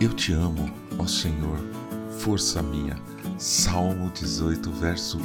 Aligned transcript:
Eu 0.00 0.12
te 0.12 0.32
amo, 0.32 0.70
ó 0.96 1.08
Senhor, 1.08 1.58
força 2.20 2.62
minha. 2.62 2.96
Salmo 3.36 4.08
18, 4.10 4.70
verso 4.70 5.18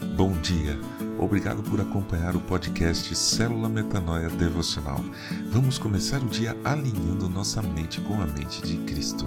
1. 0.00 0.16
Bom 0.16 0.32
dia. 0.40 0.80
Obrigado 1.18 1.62
por 1.62 1.78
acompanhar 1.78 2.34
o 2.34 2.40
podcast 2.40 3.14
Célula 3.14 3.68
Metanoia 3.68 4.30
Devocional. 4.30 5.04
Vamos 5.50 5.76
começar 5.76 6.22
o 6.22 6.26
dia 6.26 6.56
alinhando 6.64 7.28
nossa 7.28 7.60
mente 7.60 8.00
com 8.00 8.14
a 8.14 8.26
mente 8.26 8.62
de 8.62 8.78
Cristo. 8.84 9.26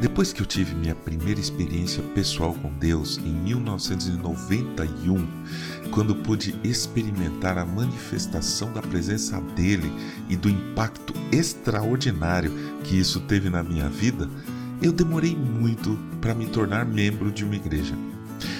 Depois 0.00 0.30
que 0.30 0.42
eu 0.42 0.46
tive 0.46 0.74
minha 0.74 0.94
primeira 0.94 1.40
experiência 1.40 2.02
pessoal 2.14 2.52
com 2.52 2.70
Deus 2.74 3.18
em 3.24 3.32
1991, 3.32 5.26
quando 5.90 6.14
pude 6.14 6.54
experimentar 6.62 7.56
a 7.56 7.64
manifestação 7.64 8.70
da 8.74 8.82
presença 8.82 9.40
dele 9.56 9.90
e 10.28 10.36
do 10.36 10.50
impacto 10.50 11.14
extraordinário 11.32 12.52
que 12.84 12.98
isso 12.98 13.20
teve 13.20 13.48
na 13.48 13.62
minha 13.62 13.88
vida, 13.88 14.28
eu 14.82 14.92
demorei 14.92 15.34
muito 15.34 15.98
para 16.20 16.34
me 16.34 16.46
tornar 16.46 16.84
membro 16.84 17.32
de 17.32 17.42
uma 17.42 17.56
igreja. 17.56 17.94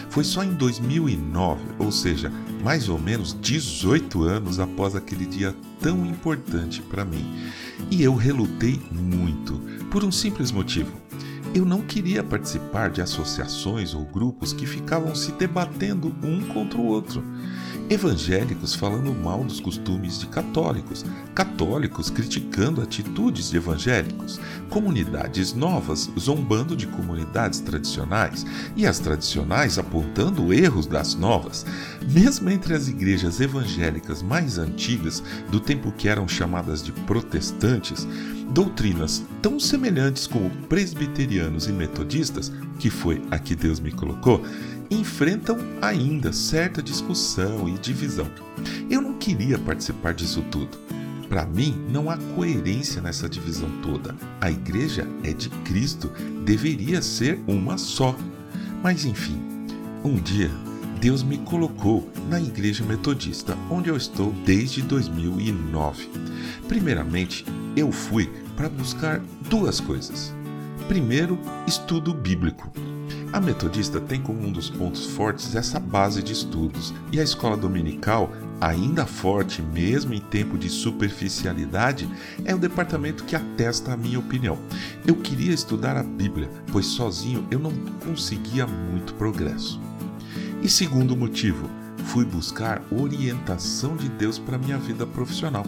Foi 0.09 0.24
só 0.24 0.43
em 0.43 0.55
2009, 0.55 1.60
ou 1.79 1.93
seja, 1.93 2.32
mais 2.65 2.88
ou 2.88 2.98
menos 2.98 3.37
18 3.38 4.23
anos 4.23 4.59
após 4.59 4.96
aquele 4.96 5.27
dia 5.27 5.55
tão 5.82 6.07
importante 6.07 6.80
para 6.80 7.05
mim. 7.05 7.27
E 7.91 8.02
eu 8.02 8.15
relutei 8.15 8.80
muito, 8.91 9.60
por 9.91 10.02
um 10.02 10.10
simples 10.10 10.51
motivo. 10.51 11.05
Eu 11.56 11.65
não 11.65 11.80
queria 11.80 12.23
participar 12.23 12.91
de 12.91 13.01
associações 13.01 13.95
ou 13.95 14.05
grupos 14.05 14.52
que 14.52 14.66
ficavam 14.66 15.15
se 15.15 15.33
debatendo 15.33 16.15
um 16.23 16.42
contra 16.48 16.79
o 16.79 16.84
outro. 16.84 17.24
Evangélicos 17.88 18.74
falando 18.74 19.10
mal 19.15 19.42
dos 19.42 19.59
costumes 19.59 20.20
de 20.20 20.27
católicos, 20.27 21.02
católicos 21.34 22.10
criticando 22.10 22.82
atitudes 22.82 23.48
de 23.48 23.56
evangélicos, 23.56 24.38
comunidades 24.77 25.55
novas 25.55 26.10
zombando 26.21 26.77
de 26.77 26.87
comunidades 26.87 27.60
tradicionais 27.60 28.45
e 28.77 28.87
as 28.87 28.99
tradicionais 28.99 29.79
apontando 29.79 30.52
erros 30.52 30.87
das 30.87 31.15
novas. 31.15 31.65
Mesmo 32.13 32.51
entre 32.51 32.74
as 32.74 32.87
igrejas 32.87 33.41
evangélicas 33.41 34.21
mais 34.21 34.59
antigas, 34.59 35.23
do 35.51 35.59
tempo 35.60 35.91
que 35.93 36.10
eram 36.10 36.29
chamadas 36.29 36.83
de 36.83 36.93
protestantes, 36.93 38.07
doutrinas 38.51 39.24
tão 39.41 39.59
semelhantes 39.59 40.27
como 40.27 40.51
presbiterianos 40.68 41.68
e 41.68 41.73
metodistas, 41.73 42.52
que 42.79 42.90
foi 42.90 43.23
a 43.30 43.38
que 43.38 43.57
Deus 43.57 43.80
me 43.80 43.90
colocou, 43.90 44.43
enfrentam 44.90 45.57
ainda 45.80 46.35
certa 46.35 46.83
discussão 46.83 47.66
e 47.66 47.79
divisão. 47.79 48.30
Eu 48.90 49.01
não 49.01 49.15
queria 49.15 49.59
participar 49.59 50.13
disso 50.13 50.45
tudo. 50.51 50.85
Para 51.29 51.45
mim, 51.45 51.87
não 51.91 52.09
há 52.09 52.16
coerência 52.35 53.02
nessa 53.02 53.29
divisão 53.29 53.69
toda. 53.82 54.15
A 54.41 54.51
igreja 54.51 55.07
é 55.23 55.33
de 55.33 55.49
Cristo, 55.49 56.10
deveria 56.45 57.02
ser 57.02 57.41
uma 57.46 57.77
só. 57.77 58.16
Mas 58.83 59.05
enfim, 59.05 59.41
um 60.05 60.15
dia 60.16 60.51
Deus 61.01 61.23
me 61.23 61.38
colocou 61.38 62.10
na 62.29 62.41
igreja 62.41 62.85
metodista, 62.85 63.57
onde 63.71 63.88
eu 63.88 63.96
estou 63.96 64.33
desde 64.44 64.83
2009. 64.83 66.09
Primeiramente, 66.66 67.44
eu 67.77 67.93
fui 67.93 68.31
para 68.56 68.69
buscar 68.69 69.21
duas 69.49 69.78
coisas. 69.78 70.34
Primeiro, 70.88 71.38
estudo 71.66 72.15
bíblico. 72.15 72.72
A 73.32 73.41
metodista 73.41 74.00
tem 74.00 74.21
como 74.21 74.41
um 74.47 74.53
dos 74.53 74.71
pontos 74.71 75.06
fortes 75.06 75.55
essa 75.55 75.78
base 75.78 76.22
de 76.22 76.32
estudos, 76.32 76.94
e 77.12 77.21
a 77.21 77.22
escola 77.22 77.56
dominical, 77.56 78.33
ainda 78.60 79.05
forte 79.05 79.60
mesmo 79.60 80.15
em 80.15 80.21
tempo 80.21 80.56
de 80.56 80.69
superficialidade, 80.69 82.09
é 82.44 82.55
o 82.55 82.59
departamento 82.59 83.25
que 83.25 83.37
atesta 83.37 83.93
a 83.93 83.97
minha 83.97 84.19
opinião. 84.19 84.59
Eu 85.06 85.16
queria 85.16 85.53
estudar 85.53 85.97
a 85.97 86.03
Bíblia, 86.03 86.49
pois 86.72 86.87
sozinho 86.87 87.47
eu 87.50 87.59
não 87.59 87.72
conseguia 88.05 88.67
muito 88.67 89.15
progresso. 89.15 89.81
E 90.62 90.69
segundo 90.69 91.17
motivo, 91.17 91.69
fui 92.06 92.25
buscar 92.25 92.83
orientação 92.91 93.97
de 93.97 94.09
Deus 94.09 94.39
para 94.39 94.59
minha 94.59 94.78
vida 94.78 95.06
profissional. 95.06 95.67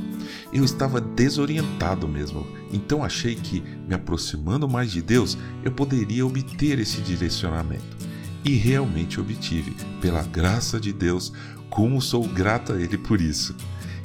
Eu 0.52 0.64
estava 0.64 1.00
desorientado 1.00 2.08
mesmo, 2.08 2.46
então 2.72 3.04
achei 3.04 3.34
que, 3.34 3.62
me 3.86 3.94
aproximando 3.94 4.68
mais 4.68 4.90
de 4.90 5.02
Deus, 5.02 5.36
eu 5.64 5.72
poderia 5.72 6.26
obter 6.26 6.78
esse 6.78 7.00
direcionamento. 7.00 7.96
E 8.44 8.54
realmente 8.54 9.20
obtive, 9.20 9.76
pela 10.00 10.22
graça 10.22 10.78
de 10.78 10.92
Deus, 10.92 11.32
como 11.68 12.00
sou 12.00 12.26
grato 12.26 12.72
a 12.72 12.80
Ele 12.80 12.96
por 12.96 13.20
isso. 13.20 13.54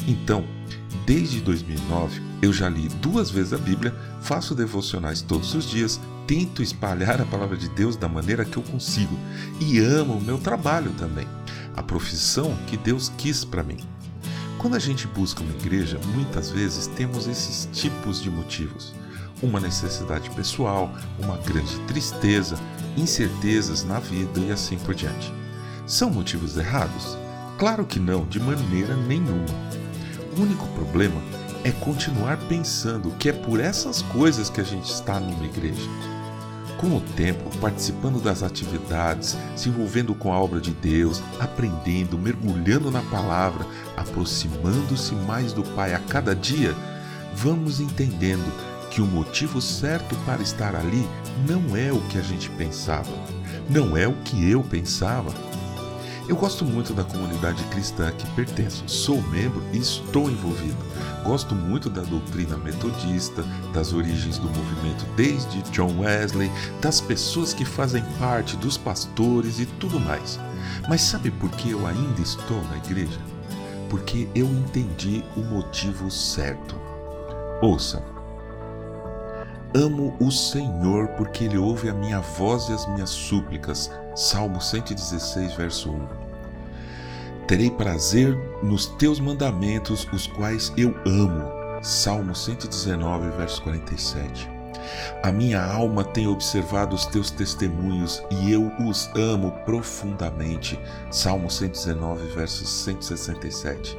Então, 0.07 0.43
desde 1.05 1.39
2009, 1.39 2.21
eu 2.41 2.51
já 2.51 2.67
li 2.67 2.89
duas 2.99 3.29
vezes 3.29 3.53
a 3.53 3.57
Bíblia, 3.57 3.95
faço 4.21 4.55
devocionais 4.55 5.21
todos 5.21 5.53
os 5.53 5.69
dias, 5.69 5.99
tento 6.27 6.61
espalhar 6.61 7.21
a 7.21 7.25
palavra 7.25 7.57
de 7.57 7.69
Deus 7.69 7.95
da 7.95 8.07
maneira 8.07 8.45
que 8.45 8.57
eu 8.57 8.63
consigo 8.63 9.17
e 9.59 9.79
amo 9.79 10.13
o 10.13 10.21
meu 10.21 10.37
trabalho 10.37 10.91
também 10.97 11.27
a 11.75 11.81
profissão 11.81 12.55
que 12.67 12.77
Deus 12.77 13.11
quis 13.17 13.43
para 13.43 13.63
mim. 13.63 13.79
Quando 14.57 14.75
a 14.75 14.79
gente 14.79 15.07
busca 15.07 15.41
uma 15.41 15.53
igreja, 15.53 15.99
muitas 16.13 16.49
vezes 16.49 16.87
temos 16.87 17.27
esses 17.27 17.67
tipos 17.73 18.21
de 18.21 18.29
motivos: 18.29 18.93
uma 19.41 19.59
necessidade 19.59 20.29
pessoal, 20.31 20.91
uma 21.19 21.37
grande 21.37 21.77
tristeza, 21.81 22.57
incertezas 22.95 23.83
na 23.83 23.99
vida 23.99 24.39
e 24.39 24.51
assim 24.51 24.77
por 24.77 24.95
diante. 24.95 25.33
São 25.85 26.09
motivos 26.09 26.57
errados? 26.57 27.17
Claro 27.57 27.85
que 27.85 27.99
não, 27.99 28.25
de 28.25 28.39
maneira 28.39 28.95
nenhuma. 28.95 29.45
O 30.37 30.41
único 30.41 30.65
problema 30.69 31.21
é 31.63 31.71
continuar 31.71 32.37
pensando 32.47 33.11
que 33.17 33.29
é 33.29 33.33
por 33.33 33.59
essas 33.59 34.01
coisas 34.01 34.49
que 34.49 34.61
a 34.61 34.63
gente 34.63 34.89
está 34.89 35.19
numa 35.19 35.45
igreja. 35.45 35.89
Com 36.83 36.97
o 36.97 37.01
tempo, 37.15 37.49
participando 37.59 38.21
das 38.21 38.43
atividades, 38.43 39.37
se 39.55 39.69
envolvendo 39.69 40.13
com 40.13 40.33
a 40.33 40.37
obra 40.37 40.59
de 40.59 40.71
Deus, 40.71 41.23
aprendendo, 41.39 42.17
mergulhando 42.17 42.91
na 42.91 43.01
palavra, 43.03 43.65
aproximando-se 43.95 45.15
mais 45.15 45.53
do 45.53 45.63
Pai 45.63 45.93
a 45.93 45.99
cada 45.99 46.35
dia, 46.35 46.75
vamos 47.33 47.79
entendendo 47.79 48.43
que 48.91 49.01
o 49.01 49.05
motivo 49.05 49.61
certo 49.61 50.13
para 50.25 50.41
estar 50.41 50.75
ali 50.75 51.07
não 51.47 51.73
é 51.73 51.89
o 51.89 52.01
que 52.09 52.17
a 52.17 52.21
gente 52.21 52.49
pensava, 52.49 53.13
não 53.69 53.95
é 53.95 54.05
o 54.05 54.15
que 54.25 54.51
eu 54.51 54.61
pensava. 54.61 55.33
Eu 56.25 56.37
gosto 56.37 56.63
muito 56.63 56.93
da 56.93 57.03
comunidade 57.03 57.61
cristã 57.65 58.09
que 58.13 58.25
pertenço, 58.31 58.83
sou 58.87 59.21
membro 59.23 59.61
e 59.73 59.77
estou 59.77 60.29
envolvido. 60.31 60.77
Gosto 61.25 61.53
muito 61.53 61.89
da 61.89 62.01
doutrina 62.01 62.57
metodista, 62.57 63.43
das 63.73 63.91
origens 63.91 64.37
do 64.37 64.47
movimento 64.47 65.05
desde 65.17 65.61
John 65.71 65.99
Wesley, 65.99 66.49
das 66.81 67.01
pessoas 67.01 67.53
que 67.53 67.65
fazem 67.65 68.03
parte, 68.17 68.55
dos 68.55 68.77
pastores 68.77 69.59
e 69.59 69.65
tudo 69.65 69.99
mais. 69.99 70.39
Mas 70.87 71.01
sabe 71.01 71.29
por 71.29 71.49
que 71.51 71.71
eu 71.71 71.85
ainda 71.85 72.21
estou 72.21 72.63
na 72.69 72.77
igreja? 72.77 73.19
Porque 73.89 74.29
eu 74.33 74.45
entendi 74.45 75.23
o 75.35 75.41
motivo 75.41 76.09
certo. 76.09 76.75
Ouça. 77.61 78.12
Amo 79.75 80.15
o 80.19 80.31
Senhor 80.31 81.07
porque 81.17 81.45
Ele 81.45 81.57
ouve 81.57 81.89
a 81.89 81.93
minha 81.95 82.19
voz 82.19 82.69
e 82.69 82.73
as 82.73 82.85
minhas 82.93 83.09
súplicas 83.09 83.89
Salmo 84.15 84.61
116, 84.61 85.55
verso 85.55 85.89
1. 85.89 86.07
Terei 87.47 87.71
prazer 87.71 88.37
nos 88.61 88.85
teus 88.85 89.19
mandamentos, 89.19 90.07
os 90.13 90.27
quais 90.27 90.71
eu 90.77 90.95
amo. 91.07 91.43
Salmo 91.81 92.35
119, 92.35 93.31
verso 93.31 93.63
47. 93.63 94.47
A 95.23 95.31
minha 95.31 95.63
alma 95.63 96.03
tem 96.03 96.27
observado 96.27 96.95
os 96.95 97.07
teus 97.07 97.31
testemunhos 97.31 98.23
e 98.29 98.51
eu 98.51 98.71
os 98.87 99.09
amo 99.15 99.51
profundamente. 99.65 100.79
Salmo 101.09 101.49
119, 101.49 102.27
verso 102.27 102.63
167. 102.63 103.97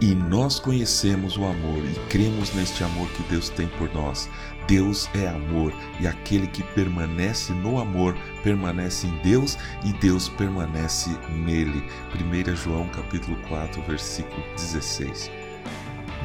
E 0.00 0.14
nós 0.14 0.60
conhecemos 0.60 1.38
o 1.38 1.44
amor 1.44 1.82
e 1.82 1.94
cremos 2.10 2.52
neste 2.52 2.84
amor 2.84 3.08
que 3.12 3.22
Deus 3.24 3.48
tem 3.48 3.66
por 3.66 3.90
nós. 3.94 4.28
Deus 4.66 5.08
é 5.14 5.28
amor 5.28 5.72
e 6.00 6.08
aquele 6.08 6.46
que 6.46 6.62
permanece 6.62 7.52
no 7.52 7.78
amor 7.78 8.16
permanece 8.42 9.06
em 9.06 9.16
Deus 9.22 9.56
e 9.84 9.92
Deus 9.92 10.28
permanece 10.28 11.10
nele. 11.30 11.84
1 12.14 12.56
João 12.56 12.88
capítulo 12.88 13.36
4, 13.48 13.80
versículo 13.82 14.42
16. 14.56 15.30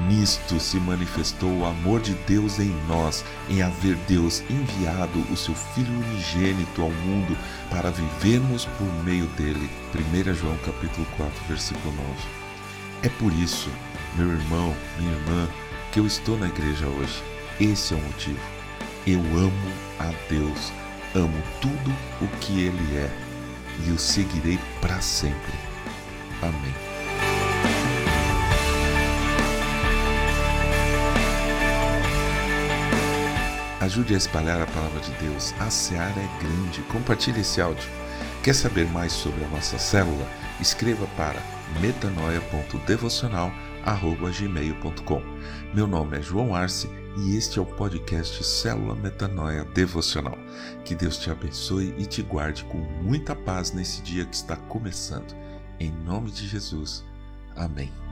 Nisto 0.08 0.60
se 0.60 0.78
manifestou 0.80 1.60
o 1.60 1.66
amor 1.66 2.02
de 2.02 2.14
Deus 2.26 2.60
em 2.60 2.74
nós, 2.88 3.24
em 3.48 3.62
haver 3.62 3.96
Deus 4.08 4.42
enviado 4.50 5.20
o 5.32 5.38
seu 5.38 5.54
Filho 5.54 5.94
unigênito 5.94 6.82
ao 6.82 6.90
mundo 6.90 7.38
para 7.70 7.92
vivermos 7.92 8.66
por 8.66 8.88
meio 9.04 9.28
dele. 9.38 9.70
1 9.94 10.34
João 10.34 10.58
capítulo 10.66 11.06
4, 11.18 11.34
versículo 11.48 11.94
9. 11.94 12.08
É 13.04 13.10
por 13.10 13.32
isso, 13.34 13.70
meu 14.16 14.32
irmão, 14.32 14.76
minha 14.98 15.12
irmã, 15.12 15.48
que 15.92 16.00
eu 16.00 16.08
estou 16.08 16.38
na 16.38 16.48
igreja 16.48 16.88
hoje. 16.88 17.22
Esse 17.62 17.94
é 17.94 17.98
o 17.98 18.02
motivo. 18.02 18.40
Eu 19.06 19.20
amo 19.20 19.72
a 20.00 20.12
Deus, 20.28 20.74
amo 21.14 21.44
tudo 21.62 21.92
o 22.20 22.28
que 22.40 22.60
Ele 22.60 22.98
é 22.98 23.08
e 23.86 23.92
o 23.92 24.00
seguirei 24.00 24.58
para 24.82 25.00
sempre. 25.00 25.54
Amém. 26.42 26.74
Ajude 33.80 34.16
a 34.16 34.18
espalhar 34.18 34.60
a 34.60 34.66
palavra 34.66 35.00
de 35.02 35.12
Deus. 35.24 35.54
A 35.60 35.70
seara 35.70 36.20
é 36.20 36.44
grande. 36.44 36.82
Compartilhe 36.92 37.42
esse 37.42 37.62
áudio. 37.62 37.88
Quer 38.42 38.56
saber 38.56 38.88
mais 38.88 39.12
sobre 39.14 39.46
a 39.46 39.48
nossa 39.50 39.78
célula? 39.78 40.28
Escreva 40.60 41.06
para 41.16 41.40
metanoia.devocional.gmail.com 43.82 45.22
Meu 45.74 45.88
nome 45.88 46.18
é 46.18 46.22
João 46.22 46.54
Arce 46.56 46.90
e 47.18 47.36
este 47.36 47.60
é 47.60 47.62
o 47.62 47.66
podcast 47.66 48.44
Célula 48.44 48.96
Metanoia 48.96 49.66
Devocional. 49.66 50.38
Que 50.86 50.96
Deus 50.96 51.18
te 51.18 51.30
abençoe 51.30 51.94
e 51.98 52.06
te 52.06 52.22
guarde 52.22 52.64
com 52.66 52.78
muita 52.78 53.36
paz 53.36 53.72
nesse 53.74 54.02
dia 54.02 54.26
que 54.26 54.36
está 54.36 54.56
começando. 54.56 55.36
Em 55.80 55.92
nome 55.92 56.32
de 56.32 56.48
Jesus. 56.48 57.04
Amém. 57.56 58.11